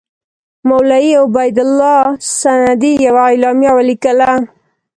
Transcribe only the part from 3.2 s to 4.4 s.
اعلامیه ولیکله.